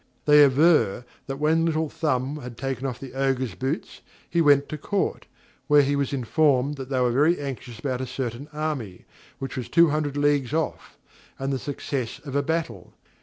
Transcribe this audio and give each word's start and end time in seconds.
They 0.25 0.43
aver, 0.43 1.05
that, 1.27 1.37
when 1.37 1.63
Little 1.63 1.87
Thumb 1.87 2.37
had 2.37 2.57
taken 2.57 2.87
off 2.87 2.99
the 2.99 3.13
Ogre's 3.13 3.53
boots, 3.53 4.01
he 4.27 4.41
went 4.41 4.67
to 4.69 4.77
Court, 4.79 5.27
where 5.67 5.83
he 5.83 5.95
was 5.95 6.11
informed 6.11 6.75
that 6.77 6.89
they 6.89 6.99
were 6.99 7.11
very 7.11 7.39
anxious 7.39 7.77
about 7.77 8.01
a 8.01 8.07
certain 8.07 8.47
army, 8.51 9.05
which 9.37 9.55
was 9.55 9.69
two 9.69 9.89
hundred 9.91 10.17
leagues 10.17 10.55
off, 10.55 10.97
and 11.37 11.53
the 11.53 11.59
success 11.59 12.17
of 12.25 12.35
a 12.35 12.41
battle. 12.41 12.95